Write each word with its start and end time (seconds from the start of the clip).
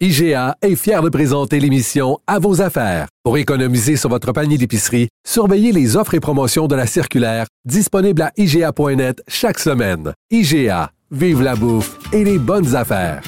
IGA 0.00 0.56
est 0.60 0.74
fier 0.74 1.02
de 1.02 1.08
présenter 1.08 1.60
l'émission 1.60 2.18
À 2.26 2.40
vos 2.40 2.60
affaires. 2.60 3.06
Pour 3.22 3.38
économiser 3.38 3.96
sur 3.96 4.10
votre 4.10 4.32
panier 4.32 4.58
d'épicerie, 4.58 5.08
surveillez 5.24 5.70
les 5.70 5.96
offres 5.96 6.14
et 6.14 6.20
promotions 6.20 6.66
de 6.66 6.74
la 6.74 6.88
circulaire 6.88 7.46
disponible 7.64 8.22
à 8.22 8.32
IGA.net 8.36 9.22
chaque 9.28 9.60
semaine. 9.60 10.12
IGA, 10.32 10.90
vive 11.12 11.42
la 11.42 11.54
bouffe 11.54 11.96
et 12.12 12.24
les 12.24 12.38
bonnes 12.38 12.74
affaires. 12.74 13.22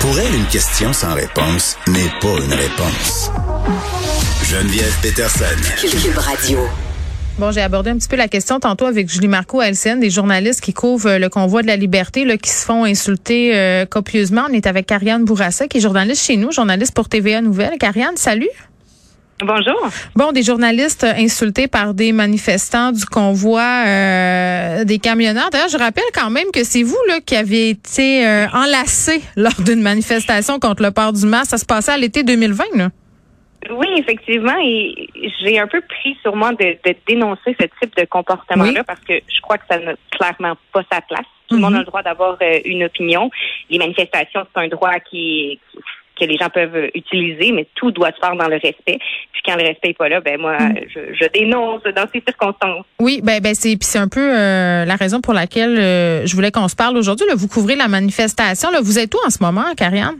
Pour 0.00 0.18
elle, 0.18 0.34
une 0.34 0.46
question 0.46 0.94
sans 0.94 1.12
réponse 1.12 1.76
n'est 1.86 2.08
pas 2.18 2.42
une 2.42 2.54
réponse. 2.54 3.30
Geneviève 4.44 4.96
Peterson. 5.02 5.44
Cube 5.76 6.16
Radio. 6.16 6.60
Bon, 7.38 7.52
j'ai 7.52 7.60
abordé 7.60 7.90
un 7.90 7.96
petit 7.96 8.08
peu 8.08 8.16
la 8.16 8.26
question 8.26 8.58
tantôt 8.58 8.86
avec 8.86 9.08
Julie 9.08 9.28
Marco 9.28 9.60
à 9.60 9.68
LCN, 9.68 10.00
des 10.00 10.10
journalistes 10.10 10.60
qui 10.60 10.72
couvrent 10.72 11.10
euh, 11.10 11.18
le 11.20 11.28
convoi 11.28 11.62
de 11.62 11.68
la 11.68 11.76
liberté, 11.76 12.24
là, 12.24 12.36
qui 12.36 12.50
se 12.50 12.64
font 12.64 12.82
insulter 12.82 13.56
euh, 13.56 13.86
copieusement. 13.86 14.46
On 14.50 14.52
est 14.52 14.66
avec 14.66 14.86
Karianne 14.86 15.24
Bourassa, 15.24 15.68
qui 15.68 15.78
est 15.78 15.80
journaliste 15.80 16.26
chez 16.26 16.36
nous, 16.36 16.50
journaliste 16.50 16.96
pour 16.96 17.08
TVA 17.08 17.40
Nouvelle. 17.40 17.78
Karianne, 17.78 18.16
salut. 18.16 18.48
Bonjour. 19.38 19.88
Bon, 20.16 20.32
des 20.32 20.42
journalistes 20.42 21.04
insultés 21.04 21.68
par 21.68 21.94
des 21.94 22.10
manifestants 22.10 22.90
du 22.90 23.04
convoi 23.04 23.84
euh, 23.86 24.82
des 24.82 24.98
camionneurs. 24.98 25.50
D'ailleurs, 25.50 25.68
je 25.68 25.78
rappelle 25.78 26.02
quand 26.12 26.30
même 26.30 26.50
que 26.52 26.64
c'est 26.64 26.82
vous 26.82 26.98
là 27.06 27.20
qui 27.24 27.36
avez 27.36 27.68
été 27.68 28.26
enlacé 28.52 29.22
lors 29.36 29.60
d'une 29.60 29.80
manifestation 29.80 30.58
contre 30.58 30.82
le 30.82 30.90
port 30.90 31.12
du 31.12 31.24
masque. 31.24 31.50
Ça 31.50 31.58
se 31.58 31.64
passait 31.64 31.92
à 31.92 31.98
l'été 31.98 32.24
2020, 32.24 32.64
là. 32.74 32.90
Oui, 33.70 33.88
effectivement, 33.96 34.56
et 34.62 35.08
j'ai 35.40 35.58
un 35.58 35.66
peu 35.66 35.80
pris 35.80 36.16
sur 36.22 36.34
moi 36.36 36.52
de, 36.52 36.76
dénoncer 37.06 37.56
ce 37.60 37.66
type 37.80 37.96
de 37.96 38.04
comportement-là 38.04 38.84
parce 38.84 39.00
que 39.00 39.14
je 39.14 39.40
crois 39.40 39.58
que 39.58 39.64
ça 39.68 39.78
n'a 39.78 39.94
clairement 40.10 40.56
pas 40.72 40.82
sa 40.90 41.00
place. 41.00 41.26
Tout 41.48 41.56
le 41.56 41.62
monde 41.62 41.74
a 41.74 41.78
mhm. 41.78 41.82
le 41.82 41.86
droit 41.86 42.02
d'avoir 42.02 42.36
euh, 42.40 42.60
une 42.64 42.84
opinion. 42.84 43.30
Les 43.70 43.78
manifestations, 43.78 44.46
c'est 44.54 44.62
un 44.62 44.68
droit 44.68 45.00
qui, 45.10 45.58
que 46.18 46.24
les 46.24 46.36
gens 46.36 46.50
peuvent 46.50 46.90
utiliser, 46.94 47.52
mais 47.52 47.66
tout 47.74 47.90
doit 47.90 48.12
se 48.12 48.18
faire 48.20 48.36
dans 48.36 48.48
le 48.48 48.56
respect. 48.56 48.98
Puis 49.32 49.42
quand 49.44 49.56
le 49.56 49.62
respect 49.62 49.88
n'est 49.88 49.94
pas 49.94 50.08
là, 50.08 50.20
ben 50.20 50.40
moi, 50.40 50.58
mhm. 50.58 50.84
je, 50.88 51.26
dénonce 51.32 51.82
dans 51.82 52.06
ces 52.12 52.22
circonstances. 52.26 52.84
Oui, 53.00 53.20
ben, 53.22 53.40
ben 53.40 53.54
c'est 53.54 53.76
c'est 53.80 53.98
un 53.98 54.08
peu 54.08 54.20
euh, 54.20 54.84
la 54.84 54.96
raison 54.96 55.20
pour 55.20 55.34
laquelle 55.34 55.78
euh, 55.78 56.26
je 56.26 56.34
voulais 56.34 56.50
qu'on 56.50 56.68
se 56.68 56.76
parle 56.76 56.96
aujourd'hui. 56.96 57.26
Vous 57.34 57.48
couvrez 57.48 57.76
la 57.76 57.88
manifestation. 57.88 58.70
Là, 58.70 58.80
vous 58.82 58.98
êtes 58.98 59.14
où 59.14 59.18
en 59.26 59.30
ce 59.30 59.42
moment, 59.42 59.74
Karianne? 59.76 60.18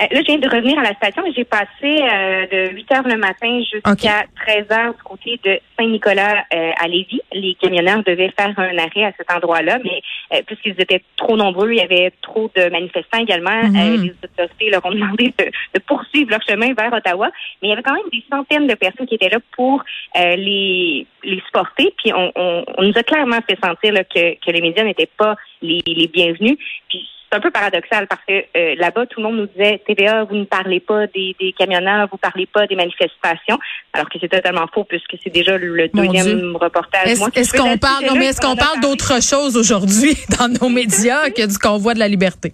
Euh, 0.00 0.06
là, 0.10 0.20
je 0.20 0.26
viens 0.26 0.38
de 0.38 0.48
revenir 0.48 0.78
à 0.78 0.82
la 0.82 0.94
station 0.94 1.24
et 1.26 1.32
j'ai 1.32 1.44
passé 1.44 1.68
euh, 1.84 2.46
de 2.46 2.74
8 2.74 2.92
heures 2.92 3.08
le 3.08 3.16
matin 3.16 3.60
jusqu'à 3.60 4.24
13 4.46 4.70
heures 4.70 4.94
du 4.94 5.02
côté 5.02 5.38
de 5.44 5.58
Saint-Nicolas 5.78 6.44
euh, 6.54 6.70
à 6.80 6.88
Lévis. 6.88 7.20
Les 7.32 7.54
camionneurs 7.54 8.02
devaient 8.04 8.32
faire 8.38 8.58
un 8.58 8.78
arrêt 8.78 9.04
à 9.04 9.12
cet 9.16 9.30
endroit-là, 9.30 9.78
mais 9.84 10.02
puisqu'ils 10.46 10.80
étaient 10.80 11.02
trop 11.16 11.36
nombreux, 11.36 11.72
il 11.72 11.78
y 11.78 11.82
avait 11.82 12.12
trop 12.22 12.50
de 12.54 12.70
manifestants 12.70 13.20
également. 13.20 13.62
Mhm. 13.64 14.04
les 14.04 14.14
autorités 14.24 14.70
leur 14.70 14.84
ont 14.86 14.90
demandé 14.94 15.34
de, 15.38 15.80
poursuivre 15.80 16.30
leur 16.30 16.42
chemin 16.48 16.72
vers 16.72 16.92
Ottawa, 16.92 17.30
mais 17.60 17.68
il 17.68 17.70
y 17.70 17.72
avait 17.72 17.82
quand 17.82 17.94
même 17.94 18.08
des 18.12 18.24
centaines 18.30 18.66
de 18.66 18.74
personnes 18.74 19.06
qui 19.06 19.16
étaient 19.16 19.28
là 19.28 19.38
pour 19.52 19.84
les, 20.14 21.06
les 21.24 21.42
supporter. 21.46 21.92
Puis 21.98 22.12
on, 22.14 22.32
on, 22.36 22.82
nous 22.82 22.96
a 22.96 23.02
clairement 23.02 23.40
fait 23.48 23.58
sentir 23.62 23.92
que, 24.08 24.34
que 24.34 24.50
les 24.50 24.60
médias 24.60 24.84
n'étaient 24.84 25.10
pas 25.18 25.36
les, 25.62 25.82
les 25.86 26.06
bienvenus. 26.06 26.56
Puis 26.88 27.06
c'est 27.30 27.36
un 27.36 27.40
peu 27.40 27.50
paradoxal 27.50 28.06
parce 28.08 28.22
que 28.26 28.32
euh, 28.56 28.74
là-bas, 28.76 29.06
tout 29.06 29.20
le 29.20 29.26
monde 29.26 29.36
nous 29.36 29.46
disait 29.46 29.80
TVA, 29.86 30.24
vous 30.24 30.34
ne 30.34 30.44
parlez 30.44 30.80
pas 30.80 31.06
des, 31.06 31.36
des 31.38 31.52
camionneurs, 31.52 32.08
vous 32.10 32.16
ne 32.16 32.30
parlez 32.30 32.46
pas 32.46 32.66
des 32.66 32.74
manifestations, 32.74 33.58
alors 33.92 34.08
que 34.08 34.18
c'est 34.20 34.28
totalement 34.28 34.66
faux 34.72 34.84
puisque 34.84 35.16
c'est 35.22 35.30
déjà 35.30 35.56
le 35.56 35.88
deuxième 35.88 36.56
reportage. 36.56 37.06
Est-ce 37.08 37.56
qu'on 37.56 37.78
parle, 37.78 38.06
non, 38.06 38.14
mais 38.16 38.26
est-ce 38.26 38.40
qu'on 38.40 38.56
parle 38.56 38.80
d'autre 38.80 39.22
chose 39.22 39.56
aujourd'hui 39.56 40.16
dans 40.38 40.48
nos 40.48 40.68
médias 40.68 41.30
que 41.30 41.46
du 41.46 41.58
convoi 41.58 41.94
de 41.94 42.00
la 42.00 42.08
liberté? 42.08 42.52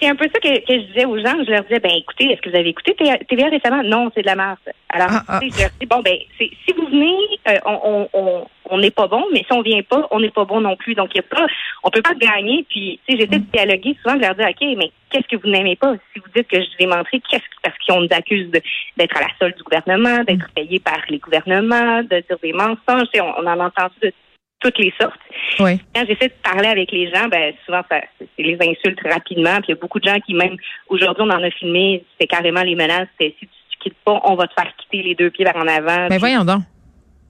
C'est 0.00 0.08
un 0.08 0.16
peu 0.16 0.26
ça 0.32 0.40
que, 0.40 0.58
que, 0.66 0.74
je 0.74 0.86
disais 0.86 1.04
aux 1.04 1.18
gens. 1.18 1.34
Je 1.44 1.50
leur 1.50 1.62
disais, 1.62 1.80
ben 1.80 1.92
écoutez, 1.96 2.32
est-ce 2.32 2.40
que 2.40 2.50
vous 2.50 2.56
avez 2.56 2.70
écouté 2.70 2.94
TVA 3.28 3.48
récemment? 3.48 3.82
Non, 3.82 4.10
c'est 4.14 4.22
de 4.22 4.26
la 4.26 4.36
masse. 4.36 4.58
Alors, 4.88 5.08
ah, 5.10 5.24
ah. 5.28 5.40
je 5.42 5.60
leur 5.60 5.70
dis, 5.80 5.86
bon, 5.86 6.00
ben, 6.00 6.16
si 6.38 6.72
vous 6.76 6.86
venez, 6.86 7.16
euh, 7.48 7.58
on, 7.66 8.08
on, 8.12 8.46
on 8.70 8.78
n'est 8.78 8.90
pas 8.90 9.06
bon, 9.06 9.24
mais 9.32 9.40
si 9.40 9.52
on 9.52 9.62
vient 9.62 9.82
pas, 9.82 10.06
on 10.10 10.20
n'est 10.20 10.30
pas 10.30 10.44
bon 10.44 10.60
non 10.60 10.76
plus. 10.76 10.94
Donc, 10.94 11.10
il 11.14 11.18
y 11.18 11.20
a 11.20 11.22
pas, 11.22 11.46
on 11.82 11.90
peut 11.90 12.02
pas 12.02 12.14
gagner. 12.14 12.64
Puis, 12.68 13.00
tu 13.06 13.12
sais, 13.12 13.20
j'essaie 13.20 13.38
de 13.38 13.44
mm. 13.44 13.50
dialoguer 13.52 13.96
souvent, 14.02 14.16
de 14.16 14.22
leur 14.22 14.34
dire, 14.34 14.48
OK, 14.48 14.76
mais 14.76 14.90
qu'est-ce 15.10 15.28
que 15.28 15.40
vous 15.42 15.50
n'aimez 15.50 15.76
pas? 15.76 15.94
Si 16.12 16.20
vous 16.20 16.30
dites 16.34 16.48
que 16.48 16.60
je 16.60 16.66
vous 16.66 16.84
ai 16.84 16.86
montré, 16.86 17.20
qu'est-ce 17.28 17.42
que, 17.42 17.56
parce 17.62 17.76
qu'on 17.86 18.02
nous 18.02 18.08
accuse 18.10 18.50
d'être 18.50 19.16
à 19.16 19.20
la 19.20 19.28
solde 19.38 19.56
du 19.56 19.62
gouvernement, 19.62 20.24
d'être 20.24 20.48
mm. 20.48 20.54
payé 20.54 20.80
par 20.80 21.00
les 21.08 21.18
gouvernements, 21.18 22.02
de 22.02 22.22
dire 22.28 22.38
des 22.42 22.52
mensonges. 22.52 23.08
On, 23.16 23.42
on 23.42 23.46
en 23.46 23.60
entend 23.60 23.88
de 24.02 24.12
toutes 24.60 24.78
les 24.78 24.92
sortes. 25.00 25.18
Oui. 25.60 25.80
Quand 25.94 26.04
j'essaie 26.06 26.28
de 26.28 26.42
parler 26.42 26.68
avec 26.68 26.90
les 26.90 27.10
gens, 27.10 27.28
ben 27.28 27.52
souvent 27.64 27.82
ça, 27.90 28.00
c'est 28.18 28.42
les 28.42 28.58
insultes 28.60 29.00
rapidement. 29.04 29.56
Puis 29.56 29.66
il 29.68 29.70
y 29.70 29.72
a 29.72 29.80
beaucoup 29.80 30.00
de 30.00 30.08
gens 30.08 30.18
qui 30.20 30.34
même 30.34 30.56
aujourd'hui 30.88 31.22
on 31.22 31.30
en 31.30 31.42
a 31.42 31.50
filmé, 31.50 32.04
c'est 32.20 32.26
carrément 32.26 32.62
les 32.62 32.74
menaces. 32.74 33.08
C'est 33.20 33.34
si 33.38 33.46
tu 33.46 33.78
quittes 33.80 33.98
pas, 34.04 34.20
on 34.24 34.34
va 34.34 34.46
te 34.46 34.54
faire 34.54 34.72
quitter 34.76 35.02
les 35.02 35.14
deux 35.14 35.30
pieds 35.30 35.44
vers 35.44 35.56
en 35.56 35.68
avant. 35.68 36.08
Mais 36.10 36.18
voyons 36.18 36.44
donc. 36.44 36.62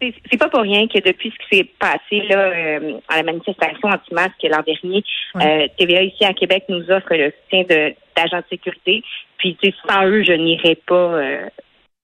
C'est 0.00 0.38
pas 0.38 0.48
pour 0.48 0.60
rien 0.60 0.86
que 0.86 1.00
depuis 1.00 1.32
ce 1.32 1.48
qui 1.48 1.56
s'est 1.56 1.70
passé 1.78 2.22
là 2.28 2.38
euh, 2.38 3.00
à 3.08 3.16
la 3.16 3.24
manifestation 3.24 3.88
anti-masque 3.88 4.44
l'an 4.44 4.62
dernier, 4.64 5.02
euh, 5.36 5.66
TVA 5.76 6.02
ici 6.02 6.24
à 6.24 6.32
Québec 6.34 6.64
nous 6.68 6.88
offre 6.88 7.16
le 7.16 7.32
soutien 7.42 7.64
d'agents 8.14 8.38
de, 8.38 8.44
sécurité. 8.48 9.02
Puis 9.38 9.58
sans 9.88 10.06
eux, 10.06 10.22
je 10.22 10.32
n'irais 10.32 10.76
pas 10.86 10.94
euh, 10.94 11.46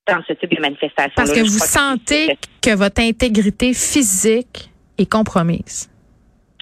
dans 0.08 0.20
ce 0.26 0.32
type 0.32 0.52
de 0.56 0.60
manifestation. 0.60 1.12
Parce 1.14 1.32
que 1.32 1.40
vous 1.40 1.46
sentez 1.46 2.36
que 2.60 2.74
votre 2.74 3.00
intégrité 3.00 3.72
physique 3.74 4.70
est 4.98 5.10
compromise. 5.10 5.90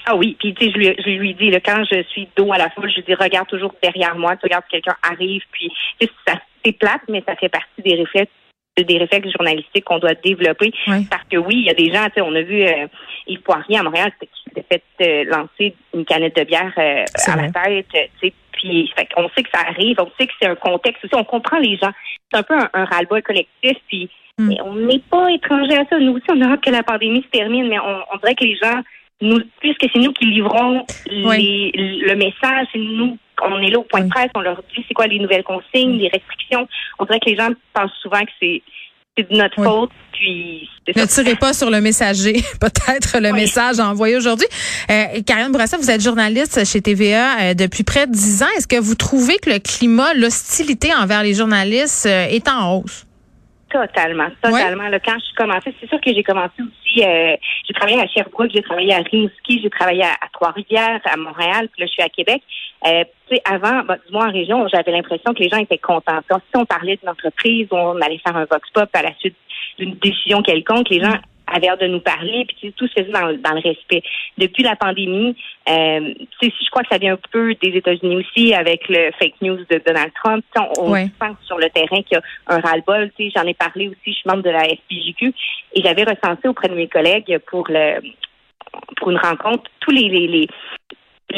Ah 0.05 0.17
oui, 0.17 0.37
puis 0.39 0.53
tu 0.55 0.65
sais, 0.65 0.73
je 0.73 0.79
lui, 0.79 0.97
je 0.99 1.11
lui 1.11 1.35
dis, 1.35 1.51
là, 1.51 1.61
quand 1.61 1.85
je 1.85 2.03
suis 2.05 2.29
dos 2.37 2.53
à 2.53 2.59
la 2.59 2.71
foule, 2.71 2.91
je 2.91 2.97
lui 2.97 3.05
dis, 3.05 3.15
regarde 3.15 3.47
toujours 3.47 3.75
derrière 3.83 4.17
moi, 4.17 4.37
tu 4.37 4.45
regardes 4.45 4.65
quelqu'un 4.69 4.97
arrive, 5.03 5.43
puis 5.53 5.73
ça 6.27 6.35
c'est 6.65 6.73
plate, 6.73 7.03
mais 7.09 7.23
ça 7.27 7.37
fait 7.37 7.49
partie 7.49 7.83
des 7.83 7.95
réflexes 7.95 8.31
des 8.77 8.99
réflexes 8.99 9.29
journalistiques 9.37 9.85
qu'on 9.85 9.99
doit 9.99 10.15
développer. 10.15 10.73
Parce 10.87 11.25
que 11.31 11.37
oui, 11.37 11.57
il 11.57 11.67
y 11.67 11.71
a 11.71 11.75
des 11.75 11.93
gens, 11.93 12.07
tu 12.07 12.15
sais, 12.15 12.21
on 12.23 12.35
a 12.35 12.41
vu 12.41 12.63
euh, 12.63 12.87
Yves 13.27 13.43
Poirier 13.43 13.79
à 13.79 13.83
Montréal 13.83 14.11
qui 14.19 14.55
s'est 14.55 14.65
fait 14.67 14.83
euh, 15.03 15.25
lancer 15.25 15.75
une 15.93 16.05
canette 16.05 16.37
de 16.37 16.45
bière 16.45 16.73
euh, 16.79 17.05
à 17.27 17.37
la 17.37 17.51
tête, 17.51 17.87
tu 17.93 18.29
sais, 18.29 18.33
puis 18.53 18.91
fait 18.97 19.09
on 19.17 19.29
sait 19.31 19.43
que 19.43 19.51
ça 19.53 19.61
arrive, 19.69 19.97
on 19.99 20.11
sait 20.19 20.27
que 20.27 20.33
c'est 20.41 20.49
un 20.49 20.55
contexte 20.55 21.05
aussi, 21.05 21.15
on 21.15 21.25
comprend 21.25 21.59
les 21.59 21.77
gens. 21.77 21.93
C'est 22.31 22.39
un 22.39 22.43
peu 22.43 22.55
un, 22.55 22.71
un 22.73 22.85
ras-le-bol 22.87 23.23
collectif, 23.23 23.77
puis 23.89 24.09
Mm. 24.39 24.55
on 24.65 24.75
n'est 24.77 25.03
pas 25.11 25.31
étranger 25.31 25.77
à 25.77 25.85
ça. 25.89 25.99
Nous 25.99 26.13
aussi, 26.13 26.25
on 26.31 26.41
a 26.41 26.53
hâte 26.53 26.63
que 26.63 26.71
la 26.71 26.83
pandémie 26.83 27.23
se 27.23 27.29
termine, 27.29 27.69
mais 27.69 27.79
on, 27.79 28.17
dirait 28.19 28.35
que 28.35 28.45
les 28.45 28.57
gens, 28.57 28.81
nous, 29.21 29.41
puisque 29.61 29.87
c'est 29.93 30.01
nous 30.01 30.13
qui 30.13 30.27
livrons 30.27 30.85
le 31.07 32.15
message, 32.15 32.67
c'est 32.73 32.79
nous, 32.79 33.19
on 33.43 33.61
est 33.61 33.71
là 33.71 33.79
au 33.79 33.85
point 33.85 34.03
de 34.03 34.09
presse, 34.09 34.31
on 34.35 34.41
leur 34.41 34.63
dit 34.75 34.85
c'est 34.87 34.95
quoi 34.95 35.07
les 35.07 35.19
nouvelles 35.19 35.43
consignes, 35.43 35.99
les 35.99 36.09
restrictions. 36.09 36.67
On 36.99 37.05
dirait 37.05 37.21
que 37.21 37.29
les 37.29 37.37
gens 37.37 37.51
pensent 37.75 37.93
souvent 38.01 38.21
que 38.21 38.31
c'est 38.41 38.63
de 39.19 39.37
notre 39.37 39.63
faute. 39.63 39.91
Puis 40.13 40.69
ne 40.97 41.05
tirez 41.05 41.37
pas 41.37 41.53
sur 41.53 41.71
le 41.71 41.81
messager, 41.81 42.33
peut-être 42.61 43.19
le 43.19 43.33
message 43.33 43.81
envoyé 43.81 44.17
aujourd'hui. 44.17 44.47
Euh, 44.91 45.21
Karine 45.27 45.51
Bourassa, 45.51 45.77
vous 45.77 45.91
êtes 45.91 46.03
journaliste 46.03 46.65
chez 46.65 46.81
TVA 46.81 47.41
euh, 47.41 47.55
depuis 47.55 47.83
près 47.83 48.07
de 48.07 48.13
dix 48.13 48.43
ans. 48.43 48.49
Est-ce 48.57 48.69
que 48.69 48.81
vous 48.81 48.95
trouvez 48.95 49.39
que 49.39 49.51
le 49.51 49.59
climat, 49.59 50.15
l'hostilité 50.15 50.95
envers 50.95 51.23
les 51.23 51.35
journalistes 51.35 52.07
euh, 52.07 52.27
est 52.27 52.49
en 52.49 52.77
hausse? 52.77 53.05
Totalement, 53.73 54.29
totalement. 54.43 54.85
quand 55.03 55.15
je 55.15 55.25
suis 55.25 55.35
commencé, 55.35 55.75
c'est 55.81 55.89
sûr 55.89 55.99
que 55.99 56.13
j'ai 56.13 56.23
commencé 56.23 56.61
aussi, 56.61 57.03
euh, 57.03 57.37
j'ai 57.67 57.73
travaillé 57.73 58.01
à 58.03 58.07
Sherbrooke, 58.07 58.51
j'ai 58.55 58.61
travaillé 58.61 58.93
à 58.93 58.99
Rimouski, 58.99 59.63
j'ai 59.63 59.71
travaillé 59.71 60.03
à, 60.03 60.29
Trois-Rivières, 60.35 61.01
à 61.05 61.17
Montréal, 61.17 61.69
puis 61.73 61.81
là, 61.81 61.87
je 61.87 61.93
suis 61.93 62.03
à 62.03 62.11
Québec. 62.11 62.43
Euh, 62.87 63.05
tu 63.29 63.37
sais, 63.37 63.43
avant, 63.47 63.83
bah, 63.85 63.97
du 64.07 64.13
moins 64.13 64.29
en 64.29 64.33
région, 64.33 64.69
j'avais 64.69 64.93
l'impression 64.93 65.33
que 65.33 65.43
les 65.43 65.49
gens 65.49 65.57
étaient 65.57 65.79
contents. 65.79 66.21
si 66.29 66.57
on 66.57 66.67
parlait 66.67 66.97
d'une 66.97 67.09
entreprise, 67.09 67.69
on 67.71 67.99
allait 68.03 68.19
faire 68.19 68.37
un 68.37 68.45
vox 68.45 68.69
pop 68.75 68.91
à 68.93 69.03
la 69.03 69.15
suite 69.19 69.37
d'une 69.79 69.95
décision 69.95 70.43
quelconque, 70.43 70.91
les 70.91 71.01
gens 71.01 71.17
avait 71.53 71.69
hâte 71.69 71.81
de 71.81 71.87
nous 71.87 72.01
parler, 72.01 72.47
puis 72.47 72.73
tout 72.73 72.87
se 72.87 72.93
faisait 72.93 73.13
dans, 73.13 73.33
dans, 73.37 73.55
le 73.55 73.61
respect. 73.61 74.03
Depuis 74.39 74.63
la 74.63 74.77
pandémie, 74.77 75.37
euh, 75.69 76.15
je 76.43 76.71
crois 76.71 76.83
que 76.83 76.89
ça 76.91 76.99
vient 76.99 77.15
un 77.15 77.19
peu 77.31 77.55
des 77.63 77.77
États-Unis 77.77 78.17
aussi 78.17 78.55
avec 78.55 78.89
le 78.89 79.11
fake 79.19 79.41
news 79.43 79.59
de 79.71 79.83
Donald 79.85 80.13
Trump. 80.23 80.45
On, 80.57 80.95
on 80.95 81.09
pense 81.19 81.37
sur 81.45 81.59
le 81.59 81.69
terrain 81.71 82.03
qu'il 82.03 82.13
y 82.13 82.17
a 82.17 82.23
un 82.49 82.61
ras-le-bol. 82.61 83.11
J'en 83.35 83.47
ai 83.47 83.55
parlé 83.55 83.89
aussi, 83.89 83.99
je 84.07 84.13
suis 84.13 84.29
membre 84.29 84.43
de 84.43 84.51
la 84.51 84.65
FPJQ, 84.65 85.35
et 85.75 85.83
j'avais 85.83 86.05
recensé 86.05 86.49
auprès 86.49 86.69
de 86.69 86.75
mes 86.75 86.89
collègues 86.89 87.39
pour 87.47 87.67
le 87.69 88.01
pour 88.97 89.11
une 89.11 89.19
rencontre 89.19 89.65
tous 89.81 89.91
les 89.91 90.09
les, 90.09 90.27
les 90.27 90.49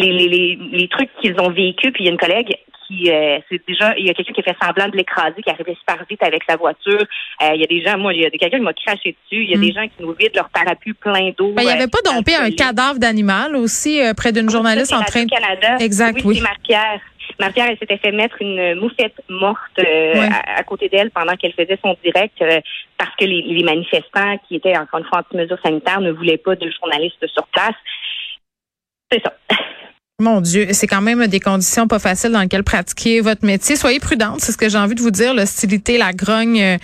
les, 0.01 0.29
les, 0.29 0.59
les, 0.73 0.89
trucs 0.89 1.11
qu'ils 1.21 1.39
ont 1.41 1.51
vécu. 1.51 1.93
Puis 1.93 2.05
il 2.05 2.07
y 2.07 2.09
a 2.09 2.13
une 2.13 2.19
collègue 2.19 2.57
qui, 2.87 3.11
euh, 3.11 3.39
c'est 3.49 3.61
déjà, 3.67 3.97
il 3.97 4.07
y 4.07 4.11
a 4.11 4.15
quelqu'un 4.15 4.33
qui 4.33 4.41
a 4.41 4.43
fait 4.43 4.57
semblant 4.63 4.89
de 4.89 4.97
l'écraser, 4.97 5.41
qui 5.43 5.51
arrivait 5.51 5.75
super 5.75 6.05
vite 6.09 6.23
avec 6.23 6.43
sa 6.49 6.57
voiture. 6.57 7.01
Euh, 7.43 7.51
il 7.55 7.61
y 7.61 7.65
a 7.65 7.67
des 7.67 7.83
gens, 7.83 7.99
moi, 7.99 8.13
il 8.13 8.21
y 8.21 8.27
a 8.27 8.31
quelqu'un 8.31 8.59
qui 8.59 8.65
m'a 8.65 8.75
craché 8.75 9.17
dessus. 9.25 9.43
Il 9.45 9.51
y 9.51 9.55
a 9.55 9.59
Mm. 9.59 9.61
des 9.63 9.73
gens 9.73 9.85
qui 9.89 10.03
nous 10.03 10.13
vident 10.13 10.35
leur 10.37 10.51
parapluie 10.51 10.93
plein 10.93 11.31
d'eau. 11.37 11.53
Ben, 11.53 11.63
il 11.63 11.67
n'y 11.67 11.73
avait 11.73 11.85
euh, 11.85 11.89
pas 11.89 12.03
dompé 12.05 12.35
un 12.35 12.51
cadavre 12.51 12.99
d'animal 12.99 13.57
aussi 13.57 14.03
euh, 14.03 14.13
près 14.15 14.33
d'une 14.33 14.51
journaliste 14.51 14.93
en 14.93 15.03
train 15.03 15.25
de... 15.25 15.31
Radio-Canada. 15.33 15.85
Exact, 15.85 16.21
oui. 16.25 16.37
c'est 16.37 16.43
Marc-Pierre. 16.43 17.01
Marc-Pierre, 17.41 17.69
elle 17.71 17.79
s'était 17.79 17.97
fait 17.97 18.13
mettre 18.13 18.37
une 18.41 18.75
moufette 18.75 19.15
morte 19.31 19.79
euh, 19.79 20.15
à, 20.31 20.59
à 20.59 20.63
côté 20.63 20.89
d'elle 20.89 21.11
pendant 21.11 21.35
qu'elle 21.37 21.55
faisait 21.55 21.79
son 21.83 21.97
direct 22.05 22.41
euh, 22.43 22.61
parce 22.99 23.17
que 23.17 23.25
les, 23.25 23.43
les 23.43 23.63
manifestants 23.65 24.39
qui 24.47 24.57
étaient 24.57 24.77
encore 24.77 25.01
une 25.01 25.07
fois 25.07 25.21
anti-mesures 25.21 25.59
sanitaires 25.65 26.01
ne 26.01 26.13
voulaient 26.13 26.37
pas 26.37 26.55
de 26.55 26.71
journalistes 26.71 27.27
sur 27.29 27.47
place. 27.49 27.75
C'est 29.11 29.23
ça. 29.23 29.35
Mon 30.21 30.41
Dieu, 30.41 30.69
c'est 30.71 30.87
quand 30.87 31.01
même 31.01 31.27
des 31.27 31.41
conditions 31.41 31.89
pas 31.89 31.99
faciles 31.99 32.31
dans 32.31 32.41
lesquelles 32.41 32.63
pratiquer 32.63 33.21
votre 33.21 33.45
métier. 33.45 33.75
Soyez 33.75 33.99
prudente, 33.99 34.39
c'est 34.39 34.53
ce 34.53 34.57
que 34.57 34.69
j'ai 34.69 34.79
envie 34.79 34.95
de 34.95 35.01
vous 35.01 35.11
dire. 35.11 35.35
L'hostilité, 35.35 35.99
la 35.99 36.13
grogne 36.13 36.61
euh, 36.63 36.77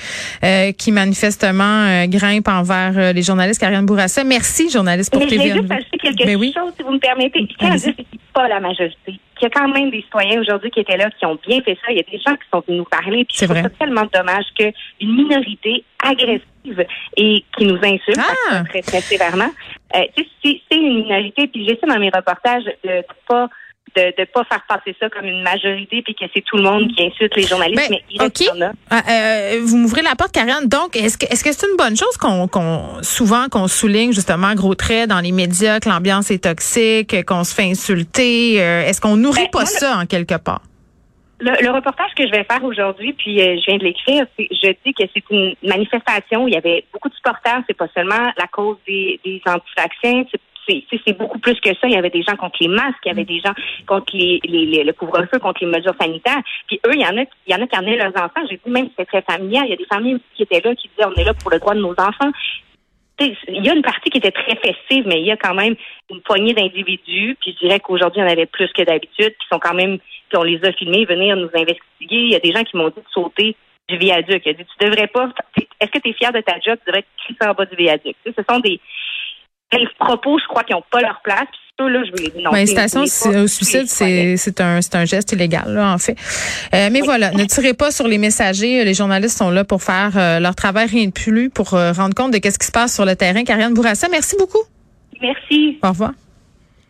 euh, 0.43 0.73
qui 0.73 0.91
manifestement 0.91 1.63
euh, 1.87 2.07
grimpe 2.09 2.49
envers 2.49 2.99
euh, 2.99 3.13
les 3.13 3.23
journalistes. 3.23 3.61
Karianne 3.61 3.87
Bourassa, 3.87 4.25
merci, 4.25 4.69
journaliste 4.69 5.13
pour 5.13 5.21
Mais 5.21 5.29
je 5.29 5.35
juste 5.37 5.71
ajouter 5.71 5.99
quelque 6.03 6.27
Ben 6.27 6.37
oui. 6.41 6.53
chose, 6.59 6.73
si 6.77 6.83
vous 6.83 6.91
me 6.91 6.99
permettez. 6.99 7.47
Je 7.49 7.57
tiens 7.57 7.71
à 7.73 7.77
dire 7.77 7.95
pas 8.35 8.49
la 8.49 8.59
majorité. 8.59 8.97
Il 9.41 9.45
y 9.45 9.47
a 9.47 9.51
quand 9.51 9.69
même 9.69 9.91
des 9.91 10.03
citoyens 10.03 10.41
aujourd'hui 10.41 10.71
qui 10.73 10.81
étaient 10.81 10.97
là, 10.97 11.09
qui 11.17 11.25
ont 11.25 11.39
bien 11.47 11.61
fait 11.63 11.75
ça. 11.85 11.91
Il 11.93 11.97
y 11.97 12.01
a 12.01 12.03
des 12.11 12.19
gens 12.19 12.35
qui 12.35 12.43
sont 12.53 12.63
venus 12.67 12.81
nous 12.81 12.85
parler. 12.85 13.25
Puis 13.25 13.37
C'est 13.39 13.47
vrai. 13.47 13.63
ça 13.63 13.71
tellement 13.71 14.07
dommage 14.13 14.45
qu'une 14.59 14.73
minorité 15.17 15.85
agressive 16.05 16.85
et 17.17 17.45
qui 17.57 17.65
nous 17.65 17.77
insulte 17.83 18.21
Ah! 18.51 18.65
très, 18.69 18.83
très 18.83 19.01
sévèrement, 19.01 19.49
euh, 19.97 20.23
c'est 20.43 20.61
une 20.77 21.03
minorité. 21.03 21.47
Puis 21.49 21.65
j'essaie 21.67 21.87
dans 21.87 21.99
mes 21.99 22.11
reportages 22.15 22.65
de, 22.65 22.71
de 22.89 23.05
pas 23.29 23.49
de 23.97 24.03
ne 24.19 24.25
pas 24.25 24.45
faire 24.45 24.63
passer 24.69 24.95
ça 25.01 25.09
comme 25.11 25.25
une 25.25 25.43
majorité 25.43 26.03
puis 26.03 26.15
que 26.15 26.25
c'est 26.33 26.43
tout 26.43 26.57
le 26.57 26.63
monde 26.63 26.89
qui 26.95 27.03
insulte 27.05 27.35
les 27.37 27.43
journalistes, 27.43 27.89
Ben, 27.89 27.89
mais 27.91 28.05
il 28.11 28.21
reste 28.21 28.31
OK. 28.31 28.47
qu'il 28.47 28.47
y 28.47 28.63
en 28.63 28.69
a. 28.69 28.73
Ah, 28.91 29.03
euh, 29.11 29.61
vous 29.65 29.77
m'ouvrez 29.77 30.03
la 30.03 30.15
porte, 30.15 30.33
Karianne. 30.33 30.69
Donc, 30.69 30.97
est-ce 30.97 31.19
que 31.19 31.27
est-ce 31.27 31.43
que 31.43 31.53
c'est 31.53 31.67
une 31.67 31.77
bonne 31.77 31.97
chose 31.97 32.17
qu'on 32.17 32.47
qu'on 32.47 33.03
souvent 33.03 33.49
qu'on 33.51 33.69
souligne 33.69 34.13
justement 34.13 34.55
gros 34.55 34.75
traits 34.75 35.09
dans 35.09 35.21
les 35.21 35.33
médias 35.33 35.81
que 35.81 35.89
l'ambiance 35.89 36.31
est 36.31 36.45
toxique, 36.45 37.25
qu'on 37.27 37.45
se 37.45 37.55
fait 37.55 37.71
insulter 37.71 38.63
euh, 38.63 38.83
Est-ce 38.87 39.01
qu'on 39.01 39.17
nourrit 39.17 39.43
Ben, 39.45 39.51
pas 39.51 39.59
moi, 39.61 39.67
ça 39.67 39.97
en 39.99 40.07
quelque 40.07 40.37
part? 40.37 40.63
Le, 41.41 41.53
le 41.65 41.71
reportage 41.71 42.13
que 42.15 42.27
je 42.27 42.31
vais 42.33 42.45
faire 42.45 42.63
aujourd'hui, 42.65 43.13
puis 43.15 43.41
euh, 43.41 43.57
je 43.59 43.65
viens 43.67 43.79
de 43.79 43.85
l'écrire, 43.85 44.27
c'est 44.39 44.47
je 44.51 44.73
dis 44.85 44.93
que 44.93 45.05
c'est 45.15 45.25
une 45.31 45.55
manifestation 45.63 46.45
où 46.45 46.49
il 46.49 46.55
y 46.55 46.57
avait 46.59 46.85
beaucoup 46.93 47.09
de 47.09 47.15
supporters. 47.15 47.63
C'est 47.67 47.77
pas 47.77 47.89
seulement 47.95 48.31
la 48.37 48.47
cause 48.47 48.77
des, 48.87 49.19
des 49.25 49.41
anti-vaccins. 49.47 50.25
C'est 50.69 51.19
beaucoup 51.19 51.39
plus 51.41 51.59
que 51.61 51.71
ça. 51.71 51.89
Il 51.89 51.93
y 51.93 51.97
avait 51.97 52.11
des 52.11 52.23
gens 52.23 52.37
contre 52.37 52.59
les 52.61 52.69
masques, 52.69 52.99
il 53.05 53.09
y 53.09 53.11
avait 53.11 53.25
des 53.25 53.41
gens 53.41 53.55
contre 53.89 54.15
les, 54.17 54.39
les- 54.45 54.67
les- 54.67 54.85
le 54.85 54.93
couvre-feu, 54.93 55.39
contre 55.41 55.65
les 55.65 55.67
mesures 55.71 55.95
sanitaires. 56.01 56.41
Puis 56.69 56.79
eux, 56.87 56.93
il 56.95 57.01
y 57.01 57.05
en 57.07 57.17
a, 57.17 57.23
il 57.47 57.53
y 57.53 57.55
en 57.55 57.63
a 57.63 57.67
qui 57.67 57.75
amenaient 57.77 57.97
leurs 57.97 58.15
enfants. 58.17 58.47
J'ai 58.49 58.61
dit 58.65 58.71
même 58.71 58.85
que 58.87 58.91
c'était 58.99 59.21
très 59.21 59.23
familial. 59.23 59.65
Il 59.67 59.71
y 59.71 59.73
a 59.73 59.77
des 59.77 59.87
familles 59.87 60.19
qui 60.37 60.43
étaient 60.45 60.61
là, 60.63 60.75
qui 60.77 60.89
disaient 60.89 61.09
on 61.09 61.15
est 61.21 61.25
là 61.25 61.35
pour 61.35 61.51
le 61.51 61.59
droit 61.59 61.75
de 61.75 61.81
nos 61.81 61.93
enfants. 61.93 62.31
Il 63.21 63.65
y 63.65 63.69
a 63.69 63.75
une 63.75 63.83
partie 63.83 64.09
qui 64.09 64.19
était 64.19 64.31
très 64.31 64.57
festive, 64.57 65.07
mais 65.07 65.21
il 65.21 65.27
y 65.27 65.31
a 65.31 65.37
quand 65.37 65.55
même 65.55 65.77
une 66.11 66.23
poignée 66.23 66.55
d'individus. 66.55 67.37
Puis 67.41 67.53
je 67.53 67.67
dirais 67.67 67.81
qu'aujourd'hui, 67.81 68.21
il 68.21 68.25
y 68.25 68.27
en 68.27 68.33
avait 68.33 68.47
plus 68.47 68.73
que 68.73 68.83
d'habitude, 68.83 69.35
qui 69.39 69.47
sont 69.53 69.59
quand 69.59 69.75
même, 69.75 69.99
puis 69.99 70.39
on 70.39 70.43
les 70.43 70.65
a 70.65 70.73
filmés, 70.73 71.05
venir 71.05 71.37
nous 71.37 71.51
investiguer. 71.55 71.77
Il 72.01 72.31
y 72.31 72.37
a 72.37 72.41
des 72.41 72.53
gens 72.53 72.65
qui 72.65 72.77
m'ont 72.77 72.89
dit 72.89 72.95
de 72.97 73.11
sauter 73.13 73.57
du 73.89 73.99
viaduc. 73.99 74.43
Il 74.47 74.51
a 74.51 74.53
dit, 74.55 74.65
tu 74.65 74.87
devrais 74.87 75.09
pas, 75.09 75.29
est-ce 75.81 75.91
que 75.91 75.99
tu 75.99 76.11
es 76.11 76.13
fier 76.15 76.33
de 76.33 76.41
ta 76.41 76.59
job? 76.61 76.79
Tu 76.79 76.87
devrais 76.87 77.03
te 77.03 77.25
crisser 77.25 77.51
en 77.51 77.53
bas 77.53 77.67
du 77.67 77.77
viaduc. 77.77 78.17
Tu 78.25 78.33
sais, 78.33 78.35
ce 78.37 78.43
sont 78.49 78.61
des, 78.61 78.81
des 79.73 79.89
propos, 79.99 80.39
je 80.39 80.47
crois, 80.47 80.65
qui 80.65 80.73
n'ont 80.73 80.85
pas 80.91 81.01
leur 81.01 81.21
place. 81.23 81.49
Là, 81.89 82.03
je 82.05 82.13
les 82.23 82.45
incitation 82.45 83.03
au 83.03 83.47
suicide, 83.47 83.87
les 84.01 84.37
c'est 84.37 84.61
un 84.61 84.81
un 84.93 85.05
geste 85.07 85.33
illégal 85.33 85.73
là 85.73 85.95
en 85.95 85.99
fait. 85.99 86.17
Euh, 86.75 86.91
mais 86.93 87.01
voilà, 87.01 87.31
ne 87.31 87.45
tirez 87.45 87.73
pas 87.73 87.91
sur 87.91 88.07
les 88.07 88.19
messagers. 88.19 88.85
Les 88.85 88.93
journalistes 88.93 89.39
sont 89.39 89.51
là 89.51 89.65
pour 89.65 89.83
faire 89.83 90.13
euh, 90.17 90.41
leur 90.41 90.55
travail 90.55 90.89
rien 90.89 91.07
de 91.07 91.13
plus, 91.13 91.49
pour 91.49 91.73
euh, 91.75 91.93
rendre 91.93 92.15
compte 92.15 92.33
de 92.33 92.39
qu'est-ce 92.39 92.59
qui 92.59 92.67
se 92.67 92.73
passe 92.73 92.95
sur 92.95 93.07
le 93.07 93.17
terrain. 93.17 93.45
Karianne 93.45 93.73
Bourassa, 93.73 94.09
merci 94.11 94.37
beaucoup. 94.39 94.63
Merci. 95.23 95.79
Au 95.83 95.89
revoir. 95.89 96.13